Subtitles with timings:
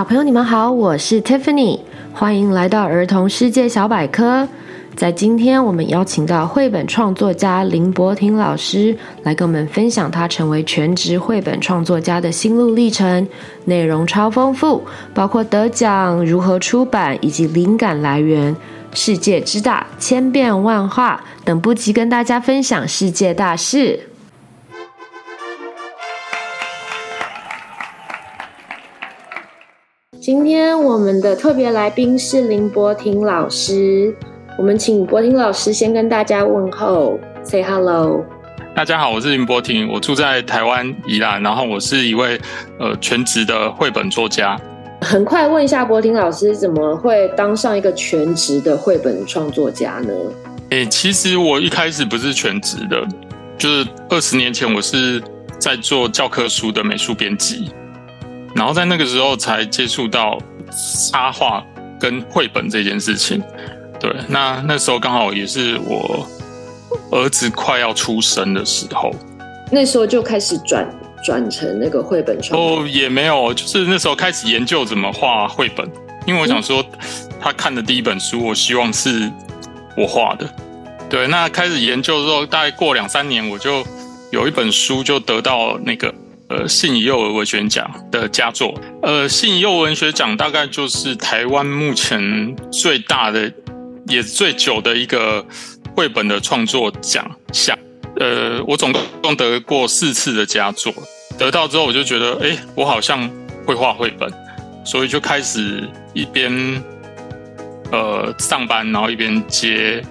[0.00, 1.78] 小朋友，你们好，我是 Tiffany，
[2.14, 4.48] 欢迎来到儿童世界小百科。
[4.96, 13.28] 在今天，我们邀请到绘本创作家林柏廷老师来跟我们分享他成为全职绘本创作家的心路历程，
[13.66, 14.82] 内容超丰富，
[15.12, 18.56] 包括得奖、如何出版以及灵感来源。
[18.94, 24.00] 世界之大，千变万化，等不及跟大家分享世界大事。
[30.20, 34.14] 今天我们的特别来宾是林柏廷老师，
[34.58, 38.22] 我们请柏廷老师先跟大家问候，say hello。
[38.76, 42.38] 大家好，我是林柏廷，我住在台湾宜兰，然后我是一位
[42.78, 44.60] 呃全职的绘本作家。
[45.00, 50.12] 很快问一下柏廷老师，怎么会当上一个全职的绘本创作家呢？
[50.68, 53.02] 诶，其实我一开始不是全职的，
[53.56, 55.18] 就是二十年前我是
[55.58, 57.70] 在做教科书的美术编辑。
[58.54, 60.38] 然后在那个时候才接触到
[61.10, 61.64] 插画
[62.00, 63.42] 跟绘本这件事情，
[63.98, 66.26] 对，那那时候刚好也是我
[67.12, 69.14] 儿子快要出生的时候，
[69.70, 70.88] 那时候就开始转
[71.24, 72.82] 转成那个绘本创作。
[72.82, 75.88] 哦，也没有，就是那时候开始研究怎么画绘本，
[76.26, 76.84] 因为我想说
[77.40, 79.30] 他看的第一本书，我希望是
[79.96, 80.48] 我画的，
[81.08, 83.84] 对，那开始研究之后，大概过两三年，我就
[84.30, 86.12] 有一本书就得到那个。
[86.50, 88.74] 呃，信义幼儿文学奖的佳作。
[89.02, 93.50] 呃，信义幼儿文学奖大概就是台湾目前最大的，
[94.08, 95.46] 也最久的一个
[95.94, 97.78] 绘本的创作奖项。
[98.16, 100.92] 呃，我总共得过四次的佳作，
[101.38, 103.30] 得到之后我就觉得，哎，我好像
[103.64, 104.28] 会画绘本，
[104.84, 106.52] 所以就开始一边
[107.92, 110.02] 呃上班，然后一边接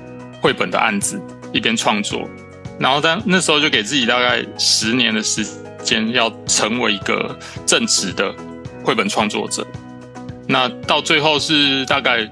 [0.42, 2.28] 绘本的案子，一边创作。
[2.80, 5.60] 然后在那时候就给自己大概十年的时间。
[6.12, 7.34] 要成为一个
[7.66, 8.36] 正直的
[8.84, 9.66] 绘本创作者，
[10.46, 12.30] 那到最后是大概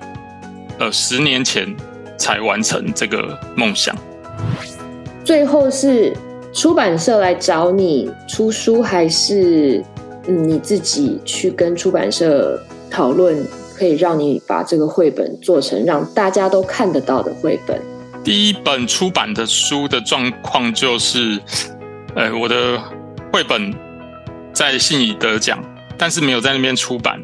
[0.77, 1.65] 呃十年前
[2.17, 3.95] 才完成这个梦想。
[5.23, 6.13] 最后是
[6.53, 9.81] 出版社来找你出书，还是
[10.27, 13.41] 嗯你自己去跟出版社讨论，
[13.77, 17.81] 可以让你把这个绘本做成让大家都看得到的绘本？
[18.27, 21.41] 第一本出版的书的状况就是，
[22.13, 22.77] 呃，我的。
[23.31, 23.73] 绘本
[24.51, 25.63] 在信谊得奖，
[25.97, 27.21] 但是没有在那边出版。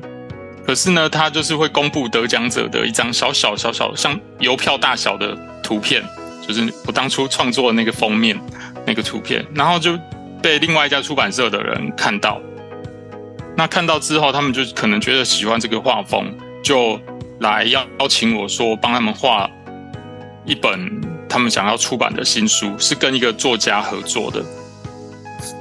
[0.65, 6.01] 可是呢，他就是会公布得奖者的一张小小小小像邮票大小的图片，
[6.45, 8.39] 就是我当初创作的那个封面
[8.85, 9.99] 那个图片，然后就
[10.41, 12.39] 被另外一家出版社的人看到。
[13.57, 16.33] 那看到之后，他们就可能觉得喜欢这个画风，
[16.63, 16.97] 就
[17.39, 19.49] 来邀邀请我说帮他们画
[20.45, 24.43] 一本他们想要出版的新书，是跟一个作家合作的。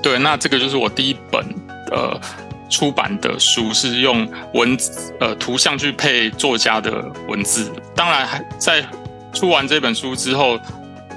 [0.03, 1.45] 对，那这个就是我第一本
[1.91, 2.21] 呃
[2.71, 7.71] 出版的书，是用文字呃图像去配作家的文字。
[7.95, 8.85] 当然，还在
[9.33, 10.59] 出完这本书之后，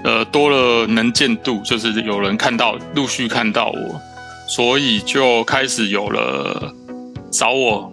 [0.03, 4.01] 呃，多了能见度，就是有人看到，陆续看到我，
[4.47, 6.73] 所以就开始有了
[7.31, 7.91] 找我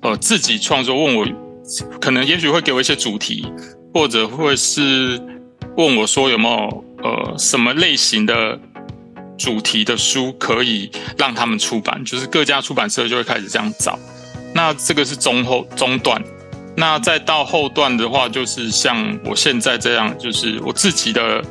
[0.00, 1.26] 呃自己创作，问我
[2.00, 3.46] 可能也许会给我一些主题，
[3.92, 5.20] 或者会是
[5.76, 8.58] 问我说有没有呃什么类型的。
[9.38, 10.88] 主题的书可以
[11.18, 13.98] 让他们出版，就是各家出版社就会开始这样找。
[14.54, 16.22] 那这个是中后中段，
[16.76, 21.42] 那再到后段的话，就是像我现在这样，就是我自己的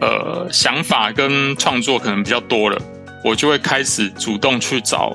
[0.00, 2.80] 呃想法跟创作可能比较多了，
[3.22, 5.14] 我就会开始主动去找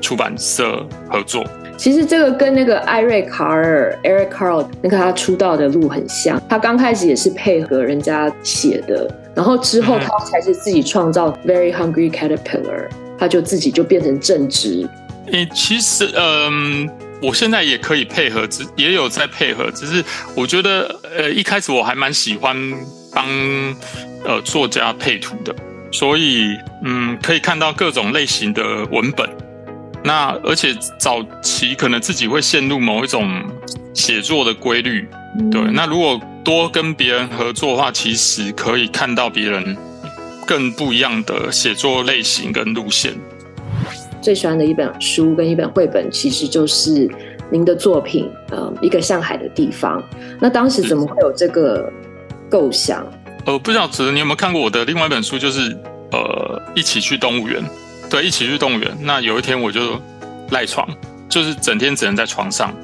[0.00, 1.44] 出版社合作。
[1.76, 12.88] 其实这个跟那个艾瑞卡尔 Eric Carl 那个他出道的路很像，他刚开始也是配合人家写的，然后之后他才是自己创造 Very Hungry Caterpillar，
[13.18, 14.88] 他就自己就变成正直。
[15.32, 16.88] 诶，其实嗯，
[17.20, 20.02] 我现在也可以配合，只也有在配合，只是
[20.34, 22.56] 我觉得呃一开始我还蛮喜欢
[23.12, 23.26] 帮
[24.24, 25.54] 呃作家配图的，
[25.92, 29.28] 所以嗯可以看到各种类型的文本。
[30.06, 33.42] 那而且早期可能自己会陷入某一种
[33.92, 35.08] 写作的规律，
[35.50, 35.60] 对。
[35.72, 39.76] 那如果多跟别人合作的话，其实可以看到别人
[40.46, 43.14] 更不一样的写作类型跟路线。
[44.22, 47.10] 最喜欢的一本书跟一本绘本，其实就是
[47.50, 50.00] 您的作品，呃，一个上海的地方。
[50.40, 51.92] 那当时怎么会有这个
[52.48, 53.04] 构想？
[53.44, 55.76] 呃，不知道子，你有没有看过我的另外一本书，就是
[56.12, 57.60] 呃，一起去动物园。
[58.10, 58.96] 对，一起去动物园。
[59.00, 60.00] 那有一天我就
[60.50, 60.88] 赖床，
[61.28, 62.74] 就是整天只能在床上。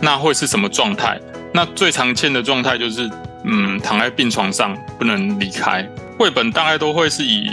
[0.00, 1.20] 那会是什么状态？
[1.54, 3.08] 那最常见的状态就是，
[3.44, 5.88] 嗯，躺在病床上不能离开。
[6.18, 7.46] 绘本大概都会是以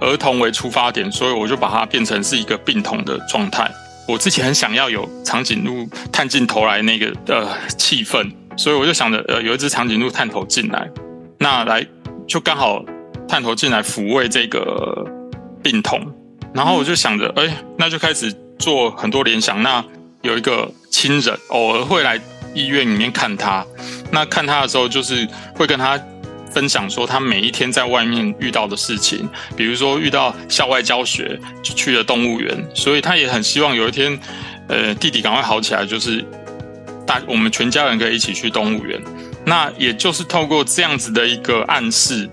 [0.00, 3.70] 儿童为出发点，所以我就把它变成是一个病童的状态。
[4.08, 7.46] 我之前很想要有长颈鹿探进头来那个呃
[7.76, 10.88] 气氛，所以我就想着呃有一只长颈鹿探头进来，
[11.38, 11.86] 那来
[12.26, 12.82] 就刚好
[13.28, 15.06] 探头进来抚慰这个
[15.62, 16.00] 病童，
[16.54, 19.62] 然后我就想着哎、那就开始做很多联想。
[19.62, 19.84] 那
[20.22, 22.20] 有一个亲人偶尔会来
[22.54, 23.64] 医院里面看他，
[24.10, 26.00] 那看他的时候就是会跟他。
[26.52, 29.26] 分享说他每一天在外面遇到的事情，
[29.56, 34.20] 比如说遇到校外教学就去了动物园，所以他也很希望有一天，
[34.68, 36.22] 呃，弟弟赶快好起来，就是
[37.06, 39.00] 大我们全家人可以一起去动物园。
[39.46, 42.28] 那也就是透过这样子的一个暗示，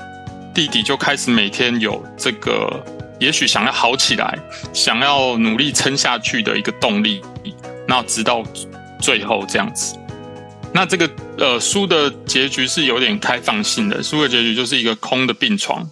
[0.54, 2.84] 弟弟就开始每天有这个
[3.20, 4.38] 也许想要好起来，
[4.74, 7.22] 想要努力撑下去的一个动力，
[7.88, 8.44] 那直到
[9.02, 9.96] 最后这样子。
[10.72, 15.86] 那这个呃书的结局是有点开放性的，书的结局就是一个空的病床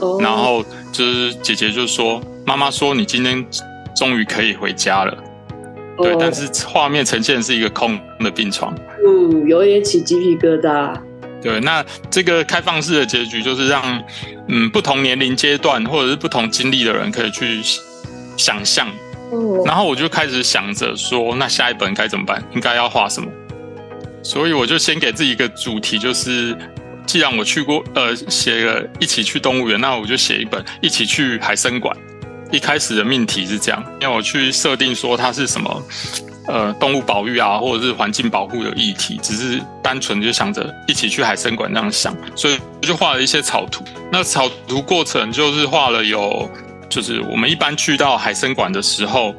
[0.00, 0.22] ，oh.
[0.22, 3.44] 然后就是姐姐就说，妈妈说你今天
[3.96, 5.18] 终于可以回家了
[5.96, 6.06] ，oh.
[6.06, 8.72] 对，但是画面呈现是一个空的病床，
[9.04, 10.94] 嗯，有点起鸡皮疙瘩。
[11.42, 14.02] 对，那这个开放式的结局就是让
[14.48, 17.60] 嗯不同年龄阶段或者是不同经历的人可以去
[18.36, 18.88] 想象
[19.30, 19.66] ，oh.
[19.66, 22.42] 然后我就开始想着说，那下一本该怎么办？
[22.54, 23.28] 应该要画什么？
[24.22, 26.56] 所以我就先给自己一个主题，就是
[27.06, 31.96] 既然我去过，呃，写了一起去动物园，那我就写一本一起去海生馆。
[32.50, 35.82] 一开始的命题是这样，因为我去设定说它是什么，
[36.48, 43.84] 呃，动物保育啊，或者是环境保护的议题，只是单纯就想着一起去海生馆那样想，所以就画了一些草图。
[44.10, 46.50] 那草图过程就是画了有，
[46.88, 49.34] 就是我们一般去到海生馆的时候，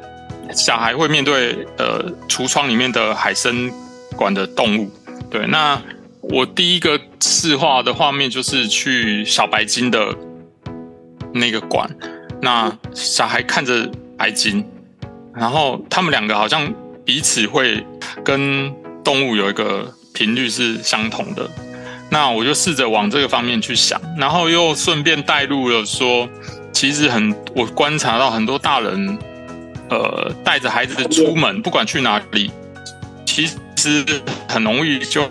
[0.54, 3.68] 小孩会面对呃橱窗里面的海生
[4.16, 4.88] 馆的动物，
[5.28, 5.82] 对，那
[6.20, 10.14] 我第一个试画的画面就是去小白鲸的
[11.34, 11.90] 那个馆，
[12.40, 14.64] 那小孩看着白鲸，
[15.34, 16.72] 然后他们两个好像
[17.10, 17.84] 彼此会
[18.24, 18.72] 跟
[19.02, 21.50] 动物有一个频率是相同的，
[22.08, 26.28] 那我就试着往这个方面去想，然后又顺便带入了说，
[26.72, 29.18] 其实很我观察到很多大人，
[29.88, 32.52] 呃，带着孩子出门，不管去哪里，
[33.26, 33.44] 其
[33.76, 34.04] 实。
[34.48, 35.28] 很容易就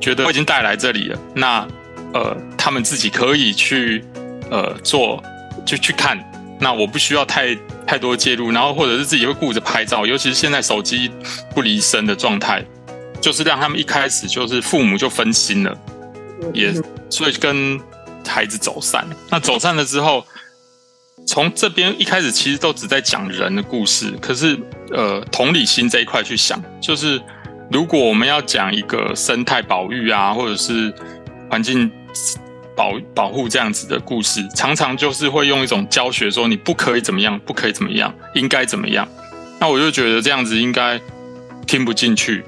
[0.00, 1.66] 觉得我已经带来这里了，那
[2.12, 4.04] 呃，他们自己可以去
[4.50, 5.20] 呃做，
[5.64, 6.16] 就去看，
[6.60, 7.54] 那我不需要太
[7.86, 11.10] 太多介入，然后或者是自己会顾着拍照，尤其是现在手机
[11.54, 12.64] 不离身的状态，
[13.20, 15.78] 就是让他们一开始就是父母就分心了，
[16.52, 16.72] 也
[17.10, 17.80] 所以跟
[18.26, 19.06] 孩子走散。
[19.30, 20.26] 那走散了之后，
[21.26, 24.58] 从这边一开始其实都只在讲人的故事，可是
[24.92, 27.20] 呃，同理心这一块去想，就是。
[27.68, 30.94] 如果我们要讲一个生态保育啊，或者是
[31.50, 31.90] 环境
[32.76, 39.08] 保保护这样子的故事，常常就是会用一种教学说你不可以怎么样，不可以怎么样，应该怎么样。
[39.58, 41.00] 那我就觉得这样子应该
[41.66, 42.44] 听不进去，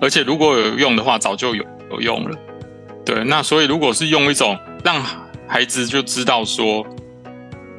[0.00, 2.36] 而且如果有用的话，早就有有用了。
[3.06, 5.02] 对，那所以如果是用一种让
[5.46, 6.84] 孩子就知道说，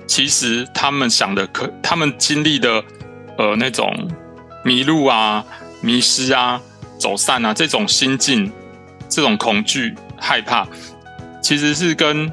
[0.08, 2.84] 其实他们想的可，他们经历的
[3.38, 3.94] 呃那种
[4.64, 5.46] 迷路啊。
[5.82, 6.62] 迷失啊，
[6.98, 8.52] 走散啊，这种心境，
[9.08, 10.68] 这种恐惧、害怕，
[11.42, 12.32] 其实是跟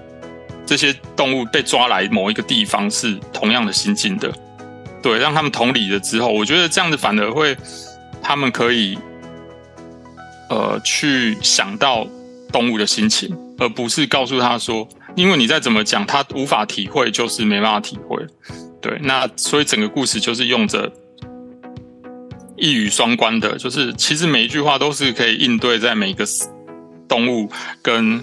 [0.65, 4.33] 这些动物被抓来某一个地方是同样的心境的。
[5.03, 7.57] 对，让他们同理了之后，我觉得这样子反而会，
[8.23, 8.99] 他们可以，
[10.51, 12.07] 呃，去想到
[12.53, 18.25] 动物的心情，而不是告诉他说，因为你再怎么讲，他无法体会，就是没办法体会。
[18.81, 20.93] 对，那所以整个故事就是用着。
[22.59, 26.25] 一语双关的，就是其实每一句话都是可以应对在每个
[27.07, 27.51] 动物
[27.83, 28.19] 跟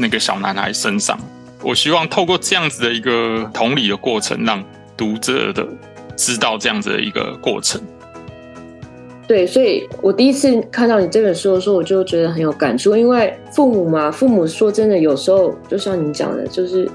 [0.00, 1.18] 那个小男孩身上。
[1.62, 4.64] 我希望透过这样子的一个同理的过程，让
[4.96, 5.66] 读者的
[6.16, 7.80] 知道这样子的一个过程。
[9.28, 16.90] 对，所以我第一次看到你这本书的时候，我就觉得很有感触，因为父母嘛，父母说真的，有时候就像你讲的，就是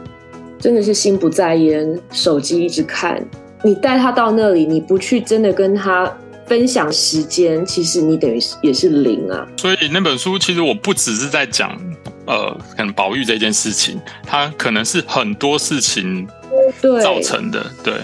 [0.59, 3.23] 真的是心不在焉，手机一直看。
[3.63, 6.11] 你带他到那里，你不去真的跟他。
[6.47, 9.47] 分享时间，其实你等于也是零啊。
[9.57, 11.75] 所以那本书其实我不只是在讲，
[12.27, 16.27] 呃，可能保育这件事情，它可能是很多事情
[17.03, 17.65] 造成的。
[17.83, 18.01] 对，对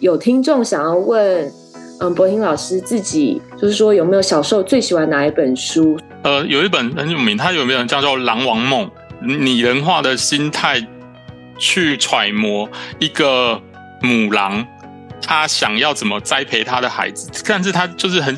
[0.00, 1.52] 有听众想要问，
[2.00, 5.98] 嗯，柏廷老师自己就是说有没有小时候最喜欢哪一本书？
[6.22, 8.90] 呃，有一本很有名，它有没有叫做《狼王梦》，
[9.38, 10.84] 拟人化的心态
[11.58, 13.60] 去揣摩一个
[14.02, 14.66] 母狼。
[15.22, 18.36] 他想要怎么栽培他的孩子，但是他就是很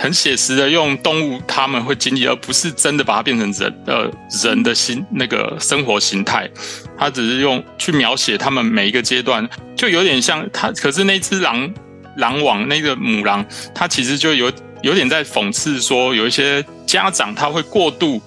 [0.00, 4.10] 很写实的用动物他们会经历，而不是真的把它变成人呃
[4.42, 6.48] 人的心那个生活形态。
[6.96, 10.72] 他只是用去描写他们每一个阶段，就有点像他。
[10.72, 11.70] 可是那只狼
[12.16, 18.22] 狼王那个母狼，它其实就有有点在讽刺说，有一些家长他会过度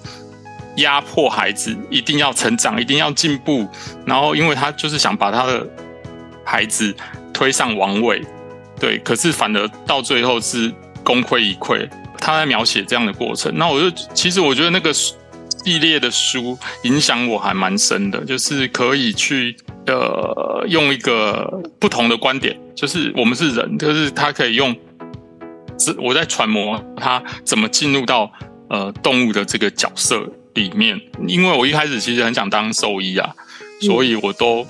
[0.76, 3.68] 压迫孩子，一定要成长，一定要进步，
[4.06, 5.68] 然后因为他就是想把他的
[6.44, 6.94] 孩子
[7.32, 8.22] 推上王位，
[8.78, 10.72] 对，可是反而到最后是
[11.04, 11.88] 功亏一篑。
[12.18, 19.54] 他在描写这样的过程，那我就其实我觉得那个系列的书影响我还蛮深的，就是可以去
[19.86, 24.74] 呃用一个不同的观点，就是我们是人，就是他可以用，
[25.98, 28.32] 我在揣摩他怎么进入到
[28.70, 33.34] 呃动物的这个角色里面，因为我一开始其实很想当兽医啊，
[33.82, 34.66] 所以我都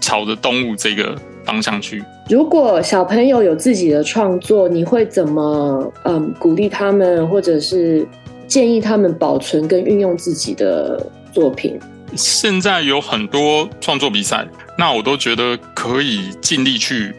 [0.00, 2.02] 朝着动物这个方向去。
[2.28, 8.06] 如果小朋友有自己的创作，你会怎么嗯鼓励他们，或者是
[8.46, 11.78] 建议他们保存跟运用自己的作品？
[12.14, 14.46] 现在有很多创作比赛，
[14.76, 17.14] 那我都觉得可以尽力去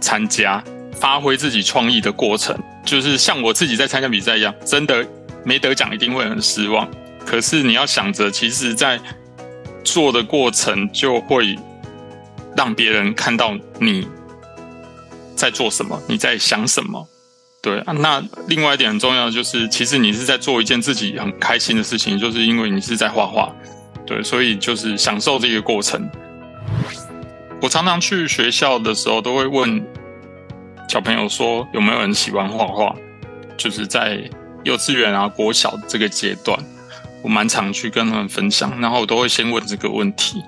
[0.00, 0.62] 参加，
[0.92, 2.56] 发挥自己创意的过程。
[2.84, 5.06] 就是像我自己在参加比赛一样，真的
[5.44, 6.88] 没得奖一定会很失望。
[7.24, 8.98] 可是你要想着，其实在
[9.84, 11.56] 做的过程就会
[12.56, 14.06] 让别人看到你。
[15.34, 16.00] 在做什么？
[16.06, 17.08] 你在想什么？
[17.60, 23.52] 对啊，那另外一点很重要的就是，其实你是在做一件自己很开心的事情，就是因为你是在画画，
[24.06, 26.08] 对，所以就是享受这个过程。
[27.60, 29.84] 我常常去学校的时候，都会问
[30.88, 32.94] 小朋友说，有没有人喜欢画画？
[33.56, 34.22] 就是在
[34.62, 36.56] 幼稚园啊、国小这个阶段，
[37.22, 40.40] 我蛮常去跟他们分享，然后我都会先问这个问题。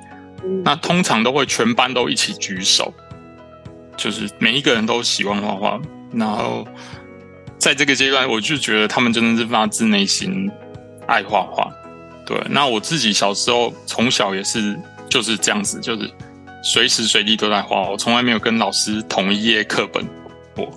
[0.64, 2.92] 那通常都会全班都一起举手。
[3.96, 5.80] 就是每一个人都喜欢画画，
[6.12, 6.66] 然后
[7.56, 10.50] 在这个阶段，我就觉得他们真的是发自内心
[11.06, 11.70] 爱画画。
[12.26, 14.76] 对，那我自己小时候从小也是
[15.08, 16.10] 就是这样子，就是
[16.64, 20.04] 随时随地都在画，我从来没有跟老师同一页课本
[20.56, 20.68] 过。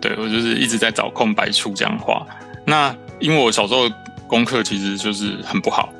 [0.00, 2.26] 对，我就是一直在找空白处这样画。
[2.64, 3.90] 那因为我小时候
[4.26, 5.90] 功课其实就是很不好，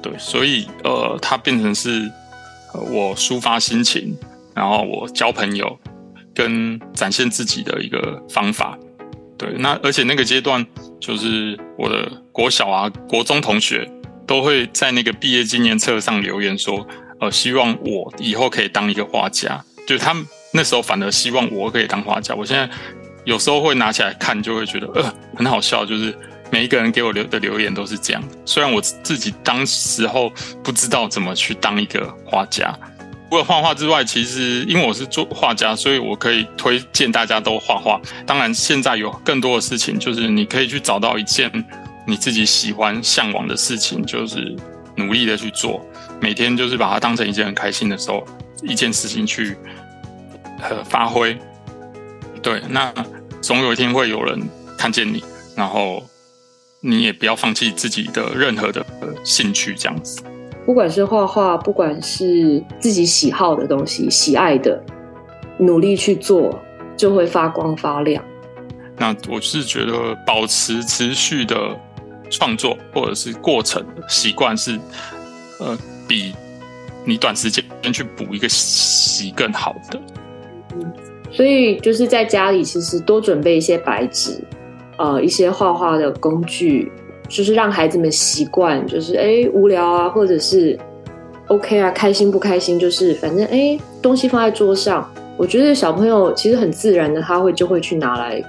[0.00, 2.08] 对，所以呃，它变成是
[2.80, 4.16] 我抒发心情，
[4.54, 5.78] 然后我交朋友。
[6.36, 8.76] 跟展现自己的一个方法，
[9.38, 10.66] 对，那而且那个阶段
[10.98, 13.88] 就是我的国小啊、国中同学
[14.26, 16.84] 都会在那个毕业纪念册上留言说，
[17.20, 19.64] 呃，希望我以后可以当一个画家。
[19.86, 22.34] 就他们那时候反而希望我可以当画家。
[22.34, 22.68] 我现在
[23.24, 26.12] 有时候会拿起来看，就会觉得呃很好笑，就是
[26.50, 28.22] 每一个人给我留的留言都是这样。
[28.44, 30.30] 虽然我自己当时候
[30.62, 32.76] 不知道怎么去当一个画家。
[33.30, 38.00] 除了画画之外，其实因为我是做画家，所以我可以推荐大家都画画。
[38.24, 41.50] 当然，现在有更多的事情，就是你可以去找到一件
[42.06, 44.54] 你自己喜欢、向往的事情，就是
[44.94, 45.84] 努力的去做。
[46.20, 48.24] 每天就是把它当成一件很开心的时候，
[48.62, 49.56] 一件事情去
[50.62, 51.36] 呃发挥。
[52.40, 52.92] 对，那
[53.40, 54.40] 总有一天会有人
[54.78, 55.24] 看见你，
[55.56, 56.08] 然后
[56.86, 58.84] 你也不要放弃自己的任何的
[59.24, 60.22] 兴趣，这样子。
[60.66, 64.78] 不管是画画，不管是自己喜好的东西、喜爱的，
[65.56, 66.62] 努力去做，
[66.94, 68.22] 就会发光发亮。
[68.98, 71.56] 那我是觉得保持持续的
[72.30, 74.78] 创作或者是过程习惯是，
[75.60, 76.34] 呃，比
[77.06, 80.00] 你短时间去补一个习更好的。
[80.76, 80.92] 嗯，
[81.32, 84.44] 所以就是在家里，其实多准备一些白纸，
[84.98, 86.90] 呃，一些画画的工具。
[87.26, 90.78] 就是让孩子们习惯，就是哎无聊啊，或者是
[91.46, 98.44] OK 啊，开心不开心，就是反正哎东西放在桌上，我觉得小朋友其实很自然的，他会就会去拿来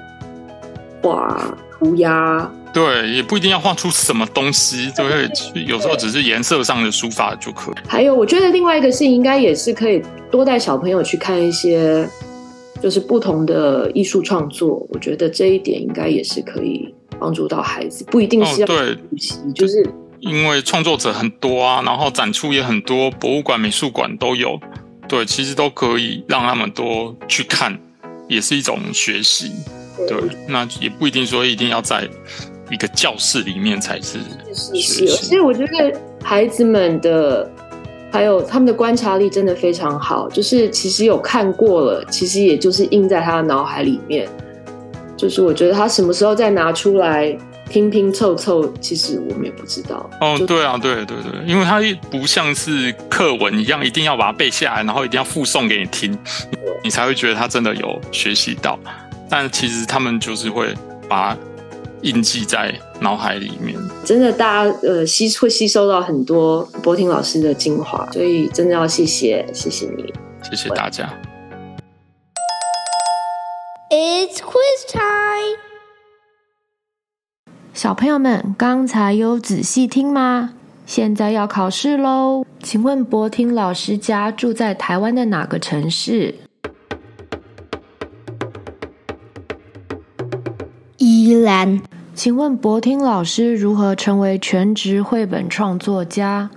[1.01, 2.51] 画涂鸦。
[2.73, 7.75] 对，也不一定要画出什么东西，对，有时候只是颜色上的书法就可以。
[7.87, 12.05] 还有，我觉得另外一个事情应该也是可以多带小朋友去看一些，
[12.81, 14.85] 就是不同的艺术创作。
[14.89, 16.93] 我觉得这一点应该也是可以。
[17.17, 18.73] 帮助到孩子不一定是要补
[19.17, 19.89] 习，哦，就是
[20.19, 24.59] 因为创作者很多啊，然后展出也很多，博物馆、美术馆都有，
[25.07, 27.79] 对，其实都可以让他们多去看，
[28.27, 29.49] 也是一种学习。
[30.09, 32.05] 对，对，那也不一定说一定要在
[32.69, 34.19] 一个教室里面才是
[34.53, 35.07] 学习。
[35.07, 37.49] 是，所以我觉得孩子们的
[38.15, 44.25] 还有他们的观察力真的非常好，就是其实有看过了，其实也就是印在他的脑海里面。
[45.17, 47.37] 就是我觉得他什么时候再拿出来
[47.69, 50.09] 拼拼凑凑，其实我们也不知道。
[50.21, 56.17] 哦，对啊，对对对，因为他不像是课文一样，一定要把它背下来，然后一定要附送给你听，
[56.85, 58.79] 你才会觉得他真的有学习到。
[59.29, 60.73] 但其实他们就是会
[61.09, 61.37] 把它
[62.05, 62.71] 印记在
[63.01, 63.75] 脑海里面。
[64.03, 71.11] 真的，大家呃吸会吸收到很多柏廷老师的精华，所以真的要谢谢谢谢你，谢谢大家。
[73.89, 75.57] It's quiz time！
[77.73, 80.53] 小朋友们，刚才有仔细听吗？
[80.85, 82.45] 现在要考试喽！
[82.61, 86.35] 请问博婷老师家住在台湾的哪个城市？
[90.97, 91.81] 宜兰。
[92.15, 96.49] 请问博听老师如何成为全职绘本创作家？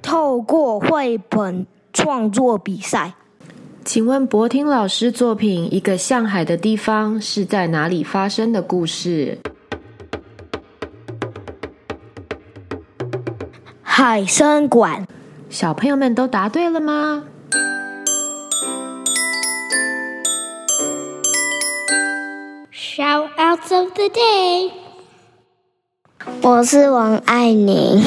[0.00, 3.12] 透过绘本创作比赛。
[3.84, 9.38] 请问博听老师作品《一个向海的地方》是在哪里发生的故事？
[13.82, 15.06] 海参馆。
[15.50, 17.24] 小朋友们都答对了吗
[23.72, 24.70] of the day。
[26.42, 28.02] 我是王爱宁，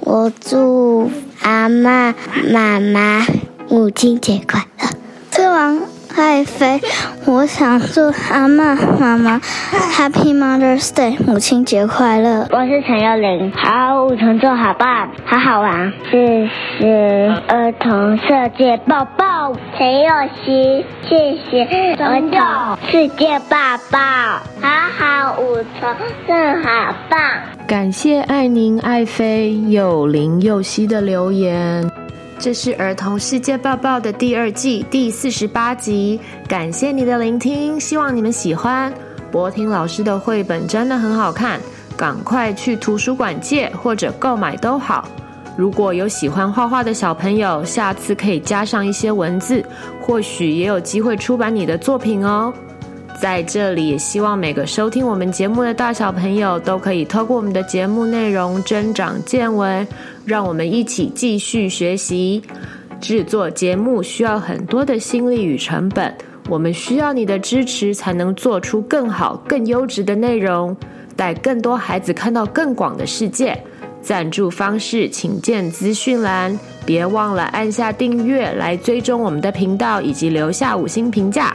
[0.00, 1.10] 我祝
[1.42, 2.14] 阿嬷、
[2.52, 3.26] 妈妈
[3.68, 4.88] 母亲节快乐。
[5.30, 5.80] 吃完
[6.16, 6.80] 爱妃，
[7.26, 12.48] 我想祝阿妈、妈妈 Happy Mother's Day，母亲节快乐。
[12.50, 15.92] 我是陈幼玲，好五重奏好棒，好好玩。
[16.10, 20.08] 谢谢儿童世界报报，陈幼
[20.42, 21.64] 熙，谢谢
[21.98, 23.56] 儿童世界报
[23.90, 23.98] 报，
[24.60, 24.68] 好
[24.98, 25.94] 好五重
[26.26, 27.20] 奏好棒。
[27.66, 31.90] 感谢爱宁、爱妃、幼玲、幼熙的留言。
[32.38, 38.92] 这是儿童世界报报的第二季第四十八集，感谢你的聆听，希望你们喜欢。
[39.32, 41.58] 博婷老师的绘本真的很好看，
[41.96, 45.08] 赶快去图书馆借或者购买都好。
[45.56, 49.64] 如果有喜欢画画的小朋友，下次可以加上一些文字，
[50.00, 52.52] 或许也有机会出版你的作品哦。
[53.20, 59.86] 在这里，也希望每个收听我们节目的大小朋友都可以透过我们的节目内容增长见闻，
[60.24, 62.42] 让我们一起继续学习。
[63.00, 66.14] 制作节目需要很多的心力与成本，
[66.48, 70.76] 我们需要你的支持，才能做出更好、更优质的内容，
[71.14, 73.58] 带更多孩子看到更广的世界。
[74.02, 81.54] 赞助方式请见资讯栏，别忘了按下订阅来追踪我们的频道，以及留下五星评价。